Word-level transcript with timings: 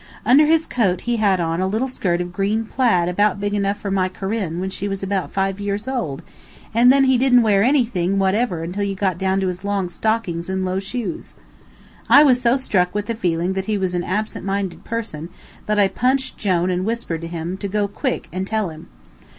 Under 0.25 0.47
his 0.47 0.65
coat 0.65 1.01
he 1.01 1.17
had 1.17 1.39
on 1.39 1.61
a 1.61 1.67
little 1.67 1.87
skirt 1.87 2.21
of 2.21 2.33
green 2.33 2.65
plaid 2.65 3.07
about 3.07 3.39
big 3.39 3.53
enough 3.53 3.77
for 3.77 3.91
my 3.91 4.09
Corinne 4.09 4.59
when 4.59 4.71
she 4.71 4.87
was 4.87 5.03
about 5.03 5.29
five 5.31 5.59
years 5.59 5.87
old, 5.87 6.23
and 6.73 6.91
then 6.91 7.03
he 7.03 7.19
didn't 7.19 7.43
wear 7.43 7.61
anything 7.61 8.17
whatever 8.17 8.63
until 8.63 8.81
you 8.81 8.95
got 8.95 9.19
down 9.19 9.39
to 9.41 9.47
his 9.47 9.63
long 9.63 9.91
stockings 9.91 10.49
and 10.49 10.65
low 10.65 10.79
shoes. 10.79 11.35
I 12.09 12.23
was 12.23 12.41
so 12.41 12.57
struck 12.57 12.95
with 12.95 13.05
the 13.05 13.13
feeling 13.15 13.53
that 13.53 13.65
he 13.65 13.77
was 13.77 13.93
an 13.93 14.03
absent 14.03 14.43
minded 14.43 14.83
person 14.83 15.29
that 15.67 15.77
I 15.77 15.87
punched 15.87 16.35
Jone 16.35 16.71
and 16.71 16.83
whispered 16.83 17.21
to 17.21 17.27
him 17.27 17.55
to 17.57 17.67
go 17.67 17.87
quick 17.87 18.27
and 18.33 18.47
tell 18.47 18.69
him. 18.71 18.87